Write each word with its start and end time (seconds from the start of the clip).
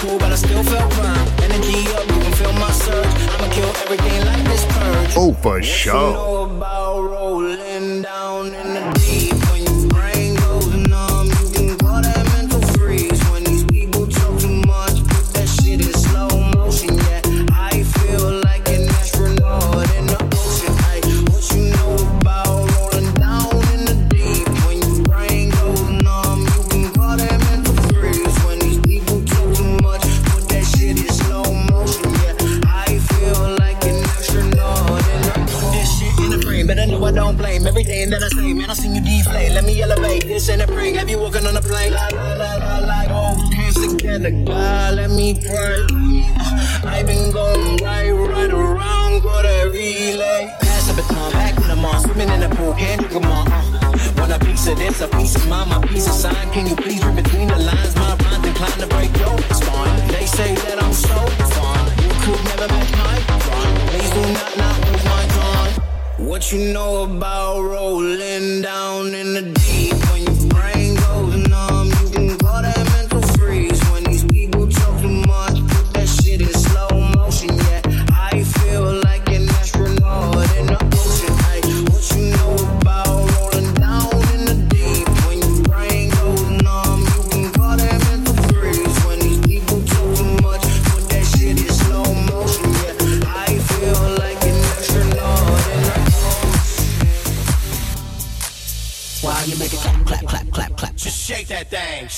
cool, 0.00 0.18
but 0.18 0.32
I 0.32 0.36
still 0.36 0.62
felt. 0.64 0.90
Energy 1.42 1.86
up, 1.92 2.06
you 2.08 2.18
can 2.24 2.32
feel 2.32 2.52
my 2.54 2.70
surge. 2.72 3.06
I'ma 3.32 3.52
kill 3.52 3.70
everything 3.84 4.24
like 4.24 4.44
this 4.44 4.64
purge. 4.72 5.12
Oh, 5.16 5.32
for 5.34 5.62
sure. 5.62 6.40
I 38.70 38.72
seen 38.74 38.94
you 38.94 39.00
deflate. 39.00 39.50
Let 39.50 39.64
me 39.64 39.82
elevate 39.82 40.28
this 40.28 40.48
and 40.48 40.62
a 40.62 40.66
prank. 40.68 40.94
Have 40.94 41.10
you 41.10 41.18
walking 41.18 41.44
on 41.44 41.56
a 41.56 41.60
plane. 41.60 41.92
La 41.92 42.06
la 42.12 42.34
la 42.34 42.54
la 42.54 42.78
la. 42.78 43.02
Oh, 43.10 43.50
dance 43.50 43.74
together, 43.74 44.30
God, 44.30 44.94
let 44.94 45.10
me 45.10 45.34
pray. 45.34 45.86
Uh, 46.38 46.86
I've 46.86 47.04
been 47.04 47.32
going 47.32 47.78
right, 47.78 48.12
right 48.12 48.52
around, 48.52 49.22
go 49.22 49.42
to 49.42 49.70
relay. 49.72 50.54
Pass 50.60 50.86
the 50.86 51.02
baton, 51.02 51.32
back 51.32 51.56
to 51.56 51.62
the 51.62 51.74
mall, 51.74 51.98
swimming 51.98 52.28
in 52.28 52.38
the 52.38 52.48
pool, 52.54 52.72
can't 52.74 53.00
drink 53.00 53.12
them 53.12 53.24
all. 53.24 53.44
Want 54.16 54.30
a 54.30 54.38
piece 54.38 54.68
of 54.68 54.78
this, 54.78 55.00
a 55.00 55.08
piece 55.08 55.34
of 55.34 55.48
mine, 55.48 55.68
my 55.68 55.84
piece 55.88 56.06
of 56.06 56.12
sign. 56.12 56.48
Can 56.52 56.68
you 56.68 56.76
please 56.76 57.04
read 57.04 57.16
between 57.16 57.48
the 57.48 57.58
lines? 57.58 57.96
My 57.96 58.14
mind 58.22 58.46
inclined 58.46 58.78
to 58.78 58.86
break 58.86 59.10
your 59.18 59.36
spine. 59.50 60.08
They 60.14 60.26
say 60.26 60.54
that 60.54 60.80
I'm 60.80 60.92
so 60.92 61.18
fine. 61.58 61.86
You 61.98 62.10
could 62.22 62.44
never 62.54 62.68
match 62.68 62.92
my 62.92 63.18
rhyme. 63.50 63.88
Please 63.90 64.10
do 64.14 64.22
not 64.30 64.56
not 64.58 64.78
waste 64.86 65.04
my 65.06 65.26
time. 65.26 65.89
What 66.20 66.52
you 66.52 66.72
know 66.74 67.04
about 67.04 67.62
rolling 67.62 68.60
down 68.60 69.14
in 69.14 69.32
the 69.32 69.40
deep 69.40 69.94
when 70.12 70.20
you 70.26 70.39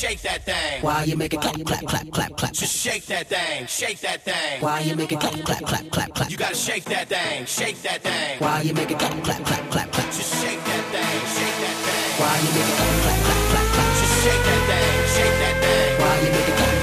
shake 0.00 0.22
that 0.22 0.42
thing. 0.44 0.80
While 0.80 1.06
you 1.06 1.14
make 1.14 1.34
it 1.34 1.42
clap, 1.42 1.62
clap, 1.62 1.84
clap, 1.84 2.10
clap, 2.10 2.36
clap. 2.38 2.52
Just 2.54 2.74
shake 2.74 3.04
that 3.12 3.26
thing, 3.28 3.66
shake 3.66 4.00
that 4.00 4.22
thing. 4.22 4.62
While 4.62 4.82
you 4.82 4.96
make 4.96 5.12
it 5.12 5.20
clap, 5.20 5.34
clap, 5.44 5.60
clap, 5.60 5.90
clap, 5.90 6.14
clap. 6.14 6.30
You 6.30 6.38
gotta 6.38 6.54
shake 6.54 6.84
that 6.84 7.08
thing, 7.10 7.44
shake 7.44 7.82
that 7.82 8.00
thing. 8.00 8.38
While 8.38 8.64
you 8.64 8.72
make 8.72 8.90
it 8.90 8.98
clap, 8.98 9.12
clap, 9.22 9.44
clap, 9.44 9.70
clap, 9.70 9.92
clap. 9.92 10.06
Just 10.06 10.32
shake 10.40 10.64
that 10.64 10.84
thing, 10.94 11.20
shake 11.36 11.58
that 11.60 11.76
thing. 11.84 12.20
While 12.20 12.40
you 12.40 12.50
make 12.56 12.68
it 12.70 12.76
clap, 12.80 12.96
clap, 13.04 13.20
clap, 13.26 13.42
clap, 13.52 13.66
clap. 13.76 13.90
Just 14.00 14.16
shake 14.24 14.44
that 14.48 14.62
thing, 14.70 14.96
shake 15.16 15.36
that 15.42 15.56
thing. 15.64 16.00
While 16.00 16.18
you 16.24 16.32
make 16.32 16.48
it 16.48 16.56
clap. 16.56 16.79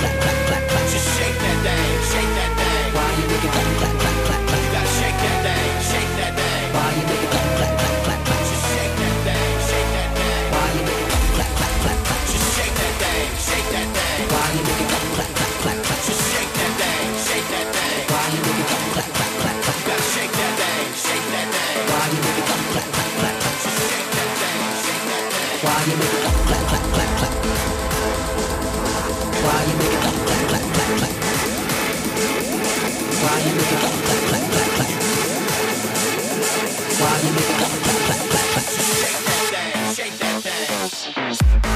Thank 40.89 41.65
you. 41.65 41.66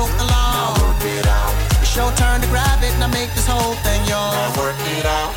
broke 0.00 0.16
the 0.16 0.28
law. 0.32 0.52
Now 0.56 0.72
work 0.80 1.04
it 1.04 1.26
out. 1.28 1.52
It's 1.84 1.92
your 1.92 2.08
turn 2.16 2.40
to 2.40 2.48
grab 2.48 2.80
it, 2.80 2.94
now 2.96 3.12
make 3.12 3.28
this 3.36 3.44
whole 3.44 3.76
thing 3.84 4.00
yours. 4.08 4.32
Now 4.32 4.48
work 4.56 4.80
it 4.96 5.04
out. 5.04 5.32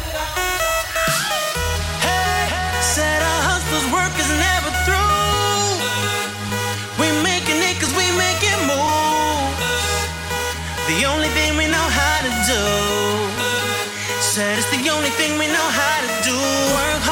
Hey, 2.00 2.48
said 2.80 3.20
our 3.20 3.42
hustler's 3.50 3.88
work 3.92 4.16
is 4.24 4.32
never 4.48 4.72
through. 4.88 5.68
We 6.96 7.12
making 7.28 7.60
it 7.60 7.76
cause 7.82 7.92
we 8.00 8.08
it 8.08 8.60
move. 8.72 9.52
The 10.88 11.00
only 11.12 11.28
thing 11.36 11.60
we 11.60 11.68
know 11.68 11.88
how 12.00 12.18
to 12.28 12.32
do. 12.48 12.64
Said 14.24 14.56
it's 14.60 14.72
the 14.72 14.84
only 14.96 15.12
thing 15.20 15.32
we 15.44 15.48
know 15.52 15.68
how 15.82 15.98
to 16.08 16.12
do. 16.24 16.38
Work 16.80 17.03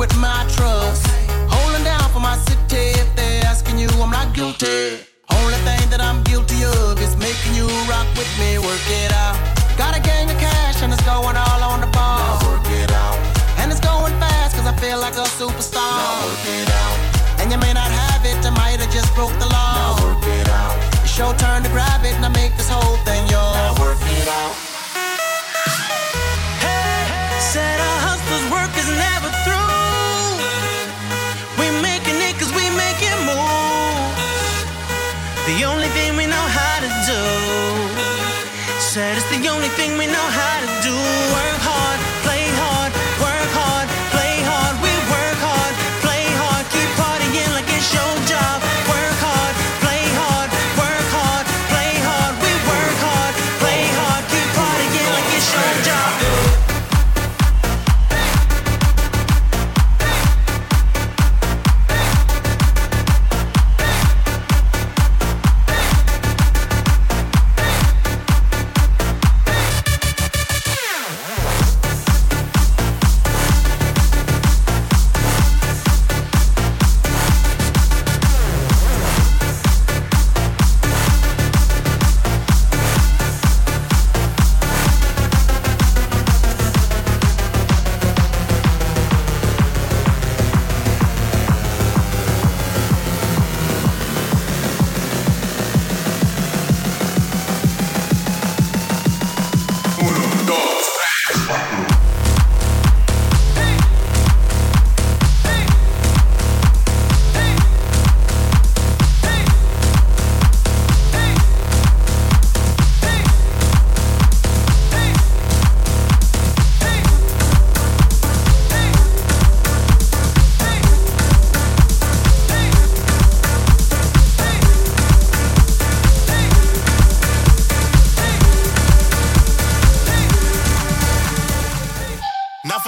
with 0.00 0.16
my 0.16 0.46
trust. 0.56 1.06
Holding 1.50 1.84
down 1.84 2.10
for 2.10 2.20
my 2.20 2.36
city 2.38 2.98
if 2.98 3.14
they're 3.14 3.44
asking 3.44 3.78
you, 3.78 3.88
I'm 4.00 4.10
not 4.10 4.34
guilty. 4.34 5.09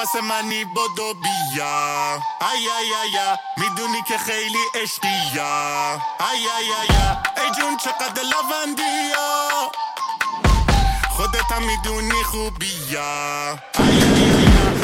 نفس 0.03 0.17
منی 0.17 0.65
بدو 0.65 1.15
بیا. 1.15 2.15
ای 2.15 2.59
ای 2.59 2.95
ای 3.03 3.19
ای. 3.19 3.37
می‌دونی 3.57 4.03
که 4.09 4.19
خیلی 4.19 4.59
عشقیا 4.83 5.93
ای 5.95 6.39
ای 6.39 6.47
ای 6.49 6.97
ای. 6.97 7.45
ای 7.45 7.51
جون 7.59 7.77
چقدر 7.77 8.23
لوندیا 8.23 9.71
خودت 11.11 11.53
هم 11.53 11.63
می‌دونی 11.63 12.23
خوبیا 12.23 13.59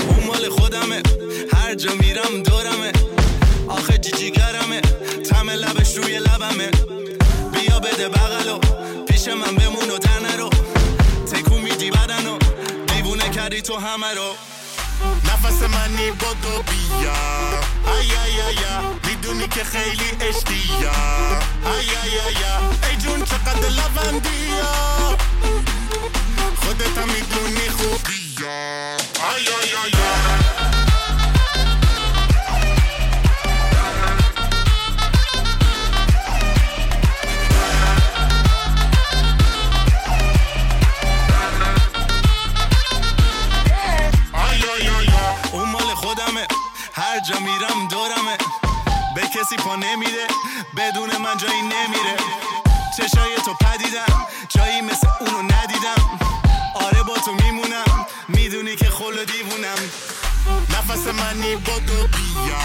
اون 0.08 0.24
مال 0.26 0.48
خودمه. 0.50 1.02
هر 1.52 1.74
جا 1.74 1.92
میرم 1.94 2.42
دورمه. 2.42 2.92
آخه 3.68 3.98
جیجیگرمه. 3.98 4.80
تم 5.30 5.50
لبش 5.50 5.96
روی 5.96 6.18
لبمه. 6.18 6.70
بیا 7.52 7.80
بده 7.80 8.08
بغلو. 8.08 8.58
پیش 9.04 9.28
من 9.28 9.54
بمون 9.54 9.90
و 9.90 9.98
در 9.98 10.18
نرو 10.18 10.50
تکون 11.32 11.60
میدی 11.60 11.90
بدنو. 11.90 12.38
دیوونه 12.86 13.30
کردی 13.30 13.62
تو 13.62 13.76
همه 13.76 14.14
رو. 14.14 14.34
نفس 15.48 15.62
منی 15.62 16.10
بدو 16.10 16.62
بیا 16.62 17.12
ای 17.94 18.10
ای 18.10 18.40
ای. 18.40 18.64
می‌دونی 19.04 19.48
که 19.48 19.64
خیلی 19.64 20.10
ای 20.20 20.32
ای 21.64 21.96
ای 22.02 22.18
ای. 22.20 22.90
ای 22.90 22.96
جون 22.96 23.24
چقدر 23.24 23.68
لوندیا 23.68 24.97
کسی 49.48 49.56
پا 49.56 49.76
نمیده. 49.76 50.26
بدون 50.76 51.16
من 51.16 51.36
جایی 51.36 51.62
نمیره. 51.62 52.16
چشای 52.96 53.36
تو 53.44 53.54
پدیدم. 53.54 54.26
جایی 54.48 54.80
مثل 54.80 55.08
اونو 55.20 55.42
ندیدم. 55.42 56.18
آره 56.74 57.02
با 57.02 57.14
تو 57.18 57.32
میمونم. 57.32 58.06
می‌دونی 58.28 58.76
که 58.76 58.90
خل 58.90 59.18
و 59.18 59.24
دیوونم. 59.24 59.78
نفس 60.70 61.06
منی 61.06 61.56
بدو 61.56 62.06
بیا 62.06 62.58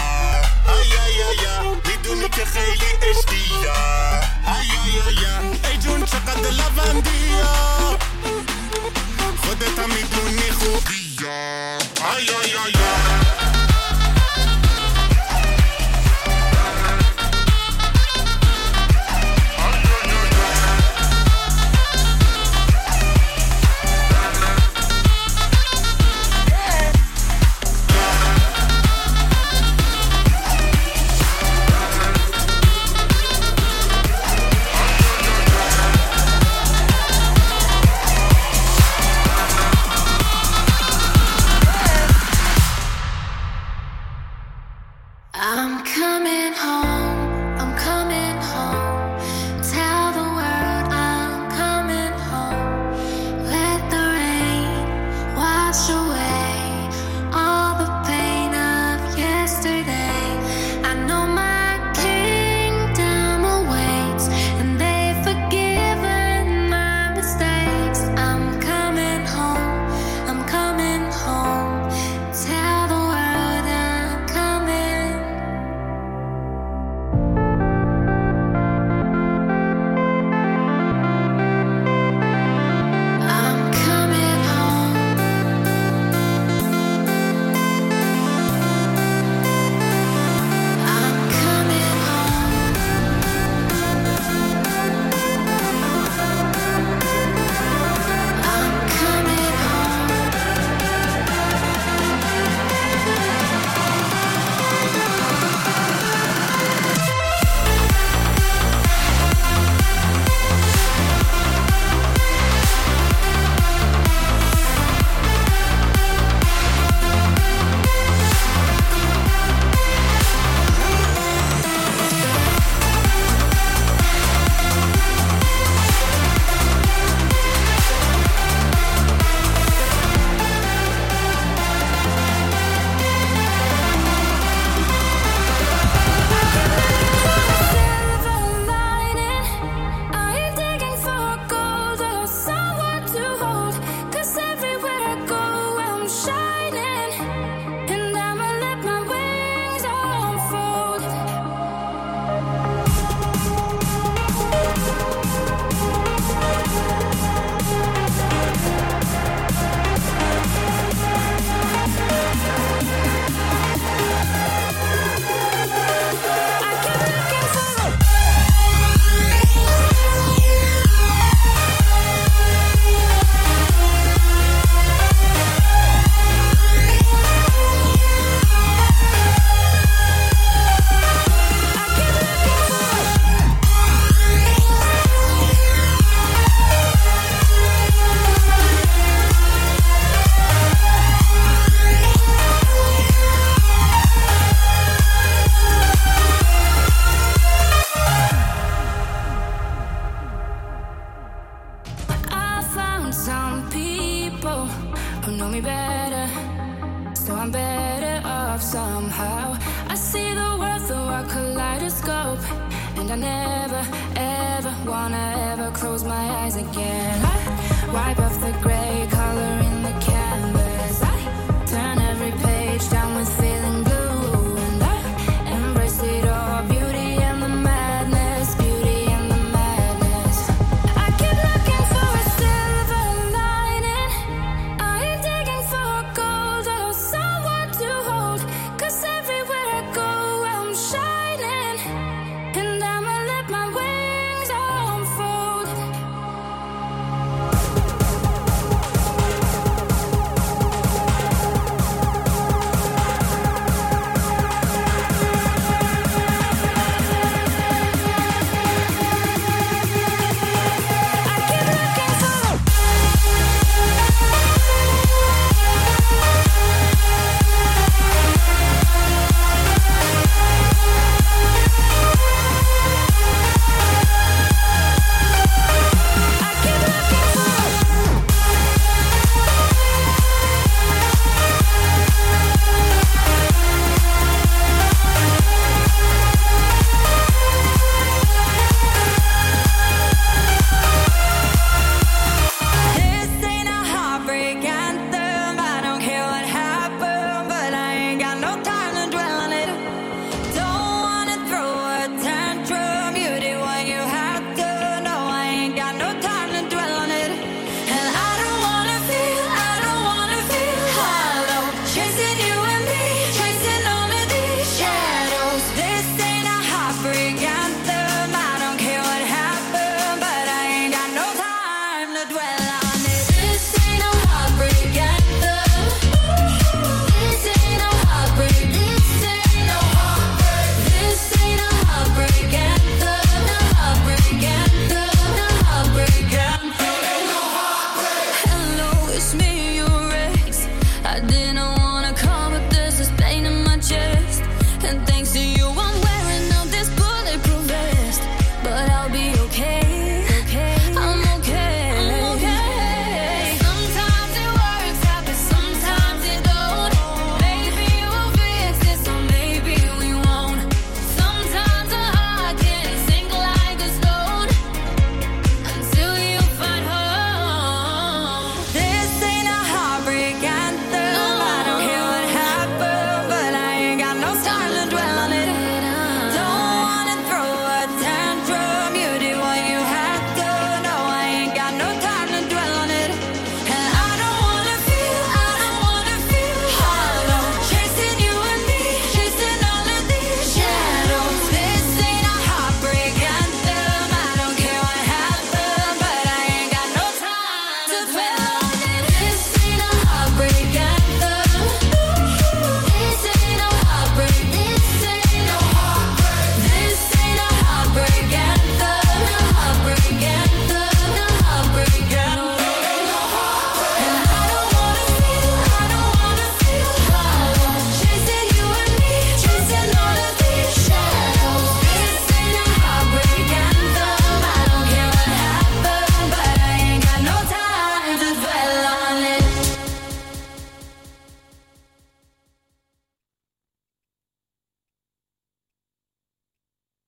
ای 0.74 0.92
ای 1.06 1.22
ای. 1.22 1.68
می‌دونی 1.86 2.28
که 2.28 2.44
خیلی 2.44 2.90
عشقیا 3.02 3.74
ای 4.46 4.70
ای 4.84 5.18
ای 5.18 5.70
ای. 5.70 5.78
جون 5.78 6.04
چقدر 6.04 6.50
لوندیا. 6.50 7.98
خودت 9.44 9.78
هم 9.78 9.90
می‌دونی 9.90 10.50
خوبیا. 10.50 11.78
ای 12.16 12.28
ای 12.28 12.56
ای 12.66 13.13